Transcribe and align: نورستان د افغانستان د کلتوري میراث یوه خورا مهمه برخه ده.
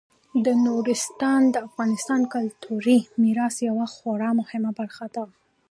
نورستان 0.65 1.41
د 1.51 1.55
افغانستان 1.67 2.19
د 2.23 2.27
کلتوري 2.35 2.97
میراث 3.21 3.55
یوه 3.69 3.85
خورا 3.95 4.29
مهمه 4.39 4.71
برخه 4.79 5.05
ده. 5.15 5.25